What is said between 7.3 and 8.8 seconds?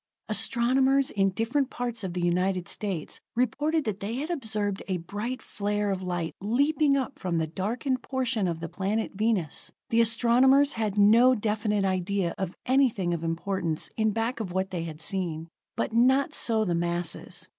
the darkened portion of the